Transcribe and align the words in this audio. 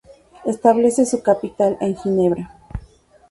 Establece 0.47 1.05
su 1.05 1.21
capital 1.21 1.77
en 1.79 1.95
Ginebra. 1.95 2.57